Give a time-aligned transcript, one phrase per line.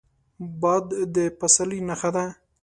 [0.61, 2.25] باد د پسرلي نښه وي